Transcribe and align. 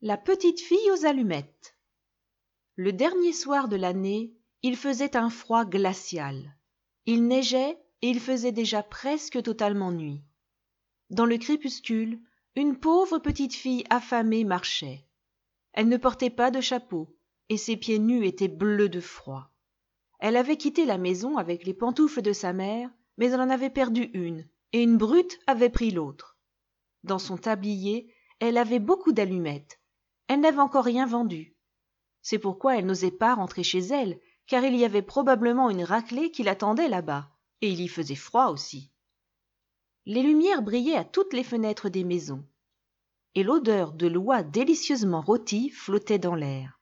La 0.00 0.16
petite 0.16 0.60
fille 0.60 0.92
aux 0.92 1.06
allumettes 1.06 1.76
Le 2.76 2.92
dernier 2.92 3.32
soir 3.32 3.66
de 3.66 3.74
l'année, 3.74 4.32
il 4.62 4.76
faisait 4.76 5.16
un 5.16 5.28
froid 5.28 5.64
glacial. 5.64 6.56
Il 7.06 7.26
neigeait 7.26 7.76
et 8.02 8.08
il 8.08 8.20
faisait 8.20 8.52
déjà 8.52 8.84
presque 8.84 9.42
totalement 9.42 9.90
nuit. 9.90 10.22
Dans 11.10 11.26
le 11.26 11.36
crépuscule, 11.36 12.20
une 12.54 12.78
pauvre 12.78 13.18
petite 13.18 13.54
fille 13.54 13.82
affamée 13.90 14.44
marchait. 14.44 15.04
Elle 15.72 15.88
ne 15.88 15.96
portait 15.96 16.30
pas 16.30 16.52
de 16.52 16.60
chapeau, 16.60 17.12
et 17.48 17.56
ses 17.56 17.76
pieds 17.76 17.98
nus 17.98 18.24
étaient 18.24 18.46
bleus 18.46 18.88
de 18.88 19.00
froid. 19.00 19.50
Elle 20.20 20.36
avait 20.36 20.58
quitté 20.58 20.84
la 20.84 20.96
maison 20.96 21.38
avec 21.38 21.66
les 21.66 21.74
pantoufles 21.74 22.22
de 22.22 22.32
sa 22.32 22.52
mère, 22.52 22.88
mais 23.16 23.30
elle 23.32 23.40
en 23.40 23.50
avait 23.50 23.68
perdu 23.68 24.10
une, 24.14 24.46
et 24.72 24.80
une 24.80 24.96
brute 24.96 25.40
avait 25.48 25.70
pris 25.70 25.90
l'autre. 25.90 26.38
Dans 27.02 27.18
son 27.18 27.36
tablier, 27.36 28.14
elle 28.38 28.58
avait 28.58 28.78
beaucoup 28.78 29.10
d'allumettes. 29.10 29.77
Elle 30.28 30.40
n'avait 30.40 30.58
encore 30.58 30.84
rien 30.84 31.06
vendu. 31.06 31.56
C'est 32.22 32.38
pourquoi 32.38 32.76
elle 32.76 32.86
n'osait 32.86 33.10
pas 33.10 33.34
rentrer 33.34 33.62
chez 33.62 33.78
elle, 33.78 34.20
car 34.46 34.64
il 34.64 34.76
y 34.76 34.84
avait 34.84 35.02
probablement 35.02 35.70
une 35.70 35.84
raclée 35.84 36.30
qui 36.30 36.42
l'attendait 36.42 36.88
là-bas, 36.88 37.30
et 37.60 37.70
il 37.70 37.80
y 37.80 37.88
faisait 37.88 38.14
froid 38.14 38.46
aussi. 38.48 38.90
Les 40.06 40.22
lumières 40.22 40.62
brillaient 40.62 40.96
à 40.96 41.04
toutes 41.04 41.32
les 41.32 41.44
fenêtres 41.44 41.88
des 41.88 42.04
maisons, 42.04 42.44
et 43.34 43.42
l'odeur 43.42 43.92
de 43.92 44.06
l'oie 44.06 44.42
délicieusement 44.42 45.20
rôtie 45.20 45.70
flottait 45.70 46.18
dans 46.18 46.34
l'air. 46.34 46.80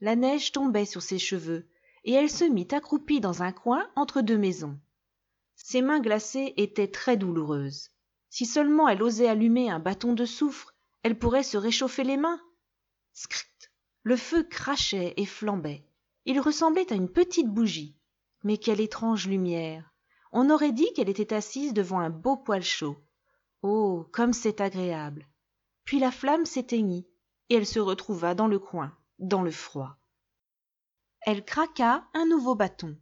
La 0.00 0.16
neige 0.16 0.52
tombait 0.52 0.84
sur 0.84 1.02
ses 1.02 1.18
cheveux, 1.18 1.68
et 2.04 2.12
elle 2.12 2.30
se 2.30 2.44
mit 2.44 2.68
accroupie 2.72 3.20
dans 3.20 3.42
un 3.42 3.52
coin 3.52 3.88
entre 3.96 4.20
deux 4.20 4.38
maisons. 4.38 4.78
Ses 5.54 5.82
mains 5.82 6.00
glacées 6.00 6.54
étaient 6.56 6.90
très 6.90 7.16
douloureuses. 7.16 7.90
Si 8.28 8.46
seulement 8.46 8.88
elle 8.88 9.02
osait 9.02 9.28
allumer 9.28 9.70
un 9.70 9.78
bâton 9.78 10.12
de 10.12 10.24
soufre, 10.24 10.74
elle 11.02 11.18
pourrait 11.18 11.42
se 11.42 11.56
réchauffer 11.56 12.04
les 12.04 12.16
mains. 12.16 12.40
Le 14.02 14.16
feu 14.16 14.42
crachait 14.42 15.14
et 15.16 15.26
flambait. 15.26 15.86
Il 16.24 16.40
ressemblait 16.40 16.92
à 16.92 16.96
une 16.96 17.10
petite 17.10 17.48
bougie. 17.48 17.96
Mais 18.44 18.58
quelle 18.58 18.80
étrange 18.80 19.28
lumière 19.28 19.92
On 20.32 20.50
aurait 20.50 20.72
dit 20.72 20.92
qu'elle 20.94 21.08
était 21.08 21.34
assise 21.34 21.72
devant 21.74 22.00
un 22.00 22.10
beau 22.10 22.36
poêle 22.36 22.64
chaud. 22.64 22.96
Oh, 23.62 24.06
comme 24.12 24.32
c'est 24.32 24.60
agréable 24.60 25.28
Puis 25.84 26.00
la 26.00 26.10
flamme 26.10 26.46
s'éteignit, 26.46 27.06
et 27.48 27.54
elle 27.54 27.66
se 27.66 27.78
retrouva 27.78 28.34
dans 28.34 28.48
le 28.48 28.58
coin, 28.58 28.96
dans 29.18 29.42
le 29.42 29.52
froid. 29.52 29.96
Elle 31.20 31.44
craqua 31.44 32.04
un 32.14 32.26
nouveau 32.26 32.56
bâton. 32.56 32.96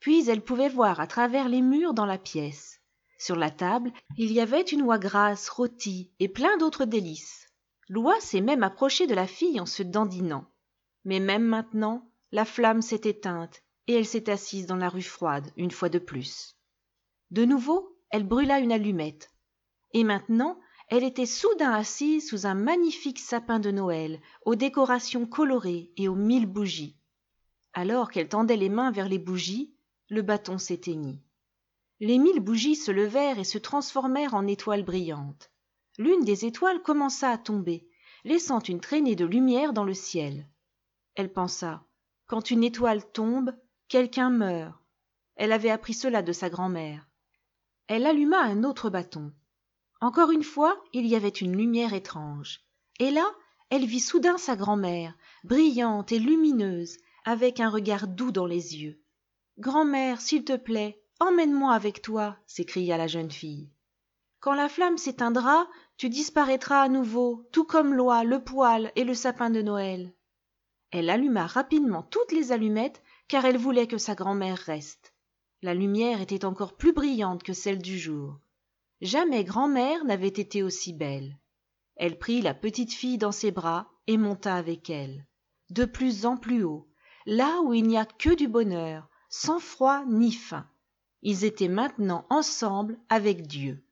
Puis 0.00 0.28
elle 0.28 0.42
pouvait 0.42 0.68
voir 0.68 0.98
à 0.98 1.06
travers 1.06 1.48
les 1.48 1.62
murs 1.62 1.94
dans 1.94 2.06
la 2.06 2.18
pièce. 2.18 2.80
Sur 3.18 3.36
la 3.36 3.50
table, 3.50 3.92
il 4.18 4.32
y 4.32 4.40
avait 4.40 4.62
une 4.62 4.82
oie 4.82 4.98
grasse, 4.98 5.48
rôtie, 5.48 6.10
et 6.18 6.28
plein 6.28 6.56
d'autres 6.56 6.84
délices. 6.84 7.46
L'oie 7.88 8.20
s'est 8.20 8.40
même 8.40 8.62
approchée 8.62 9.06
de 9.06 9.14
la 9.14 9.26
fille 9.26 9.60
en 9.60 9.66
se 9.66 9.82
dandinant. 9.82 10.46
Mais 11.04 11.20
même 11.20 11.44
maintenant, 11.44 12.08
la 12.32 12.44
flamme 12.44 12.82
s'est 12.82 13.02
éteinte, 13.04 13.62
et 13.86 13.94
elle 13.94 14.06
s'est 14.06 14.30
assise 14.30 14.66
dans 14.66 14.76
la 14.76 14.88
rue 14.88 15.02
froide, 15.02 15.50
une 15.56 15.70
fois 15.70 15.88
de 15.88 15.98
plus. 15.98 16.56
De 17.30 17.44
nouveau, 17.44 17.98
elle 18.10 18.26
brûla 18.26 18.60
une 18.60 18.72
allumette. 18.72 19.30
Et 19.92 20.04
maintenant, 20.04 20.58
elle 20.88 21.04
était 21.04 21.26
soudain 21.26 21.72
assise 21.72 22.28
sous 22.28 22.46
un 22.46 22.54
magnifique 22.54 23.18
sapin 23.18 23.58
de 23.58 23.70
Noël, 23.70 24.20
aux 24.44 24.54
décorations 24.54 25.26
colorées 25.26 25.92
et 25.96 26.08
aux 26.08 26.14
mille 26.14 26.46
bougies. 26.46 26.96
Alors 27.72 28.10
qu'elle 28.10 28.28
tendait 28.28 28.56
les 28.56 28.68
mains 28.68 28.90
vers 28.90 29.08
les 29.08 29.18
bougies, 29.18 29.74
le 30.08 30.22
bâton 30.22 30.58
s'éteignit. 30.58 31.22
Les 32.00 32.18
mille 32.18 32.40
bougies 32.40 32.76
se 32.76 32.90
levèrent 32.90 33.38
et 33.38 33.44
se 33.44 33.58
transformèrent 33.58 34.34
en 34.34 34.46
étoiles 34.46 34.84
brillantes. 34.84 35.50
L'une 35.98 36.24
des 36.24 36.44
étoiles 36.44 36.82
commença 36.82 37.30
à 37.30 37.38
tomber, 37.38 37.88
laissant 38.24 38.60
une 38.60 38.80
traînée 38.80 39.14
de 39.14 39.24
lumière 39.24 39.72
dans 39.72 39.84
le 39.84 39.94
ciel. 39.94 40.48
Elle 41.14 41.32
pensa 41.32 41.84
Quand 42.26 42.50
une 42.50 42.64
étoile 42.64 43.04
tombe, 43.12 43.54
quelqu'un 43.88 44.30
meurt. 44.30 44.74
Elle 45.36 45.52
avait 45.52 45.70
appris 45.70 45.94
cela 45.94 46.22
de 46.22 46.32
sa 46.32 46.50
grand-mère. 46.50 47.08
Elle 47.86 48.06
alluma 48.06 48.40
un 48.40 48.64
autre 48.64 48.90
bâton. 48.90 49.32
Encore 50.00 50.30
une 50.30 50.42
fois, 50.42 50.82
il 50.92 51.06
y 51.06 51.14
avait 51.14 51.28
une 51.28 51.56
lumière 51.56 51.94
étrange. 51.94 52.60
Et 52.98 53.10
là, 53.10 53.26
elle 53.70 53.86
vit 53.86 54.00
soudain 54.00 54.38
sa 54.38 54.56
grand-mère, 54.56 55.14
brillante 55.44 56.12
et 56.12 56.18
lumineuse, 56.18 56.98
avec 57.24 57.60
un 57.60 57.70
regard 57.70 58.06
doux 58.06 58.32
dans 58.32 58.46
les 58.46 58.76
yeux. 58.76 59.00
Grand-mère, 59.58 60.20
s'il 60.20 60.44
te 60.44 60.56
plaît, 60.56 61.02
emmène-moi 61.20 61.72
avec 61.72 62.02
toi, 62.02 62.36
s'écria 62.46 62.96
la 62.96 63.06
jeune 63.06 63.30
fille. 63.30 63.73
Quand 64.44 64.52
la 64.52 64.68
flamme 64.68 64.98
s'éteindra, 64.98 65.66
tu 65.96 66.10
disparaîtras 66.10 66.82
à 66.82 66.90
nouveau, 66.90 67.48
tout 67.50 67.64
comme 67.64 67.94
l'oie, 67.94 68.24
le 68.24 68.44
poêle 68.44 68.92
et 68.94 69.02
le 69.02 69.14
sapin 69.14 69.48
de 69.48 69.62
Noël. 69.62 70.12
Elle 70.90 71.08
alluma 71.08 71.46
rapidement 71.46 72.02
toutes 72.02 72.30
les 72.30 72.52
allumettes, 72.52 73.02
car 73.26 73.46
elle 73.46 73.56
voulait 73.56 73.86
que 73.86 73.96
sa 73.96 74.14
grand-mère 74.14 74.58
reste. 74.58 75.14
La 75.62 75.72
lumière 75.72 76.20
était 76.20 76.44
encore 76.44 76.76
plus 76.76 76.92
brillante 76.92 77.42
que 77.42 77.54
celle 77.54 77.80
du 77.80 77.98
jour. 77.98 78.38
Jamais 79.00 79.44
grand-mère 79.44 80.04
n'avait 80.04 80.28
été 80.28 80.62
aussi 80.62 80.92
belle. 80.92 81.38
Elle 81.96 82.18
prit 82.18 82.42
la 82.42 82.52
petite 82.52 82.92
fille 82.92 83.16
dans 83.16 83.32
ses 83.32 83.50
bras 83.50 83.88
et 84.06 84.18
monta 84.18 84.56
avec 84.56 84.90
elle, 84.90 85.24
de 85.70 85.86
plus 85.86 86.26
en 86.26 86.36
plus 86.36 86.64
haut, 86.64 86.86
là 87.24 87.62
où 87.62 87.72
il 87.72 87.86
n'y 87.86 87.96
a 87.96 88.04
que 88.04 88.34
du 88.34 88.46
bonheur, 88.46 89.08
sans 89.30 89.58
froid 89.58 90.04
ni 90.06 90.32
faim. 90.32 90.68
Ils 91.22 91.46
étaient 91.46 91.68
maintenant 91.68 92.26
ensemble 92.28 92.98
avec 93.08 93.46
Dieu. 93.46 93.82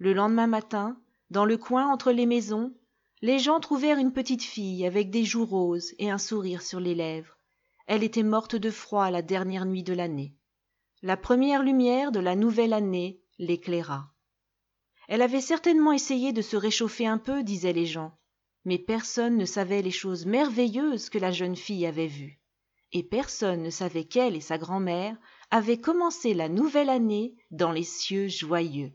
Le 0.00 0.14
lendemain 0.14 0.46
matin, 0.46 0.98
dans 1.28 1.44
le 1.44 1.58
coin 1.58 1.86
entre 1.86 2.10
les 2.10 2.24
maisons, 2.24 2.74
les 3.20 3.38
gens 3.38 3.60
trouvèrent 3.60 3.98
une 3.98 4.14
petite 4.14 4.42
fille 4.42 4.86
avec 4.86 5.10
des 5.10 5.24
joues 5.24 5.44
roses 5.44 5.92
et 5.98 6.10
un 6.10 6.16
sourire 6.16 6.62
sur 6.62 6.80
les 6.80 6.94
lèvres. 6.94 7.36
Elle 7.86 8.02
était 8.02 8.22
morte 8.22 8.56
de 8.56 8.70
froid 8.70 9.10
la 9.10 9.20
dernière 9.20 9.66
nuit 9.66 9.82
de 9.82 9.92
l'année. 9.92 10.34
La 11.02 11.18
première 11.18 11.62
lumière 11.62 12.12
de 12.12 12.18
la 12.18 12.34
nouvelle 12.34 12.72
année 12.72 13.20
l'éclaira. 13.38 14.10
Elle 15.06 15.20
avait 15.20 15.42
certainement 15.42 15.92
essayé 15.92 16.32
de 16.32 16.40
se 16.40 16.56
réchauffer 16.56 17.06
un 17.06 17.18
peu, 17.18 17.42
disaient 17.42 17.74
les 17.74 17.84
gens, 17.84 18.16
mais 18.64 18.78
personne 18.78 19.36
ne 19.36 19.44
savait 19.44 19.82
les 19.82 19.90
choses 19.90 20.24
merveilleuses 20.24 21.10
que 21.10 21.18
la 21.18 21.30
jeune 21.30 21.56
fille 21.56 21.84
avait 21.84 22.06
vues 22.06 22.40
et 22.92 23.02
personne 23.02 23.62
ne 23.62 23.70
savait 23.70 24.04
qu'elle 24.04 24.34
et 24.34 24.40
sa 24.40 24.58
grand-mère 24.58 25.16
avaient 25.50 25.78
commencé 25.78 26.34
la 26.34 26.48
nouvelle 26.48 26.88
année 26.88 27.36
dans 27.50 27.70
les 27.70 27.84
cieux 27.84 28.28
joyeux. 28.28 28.92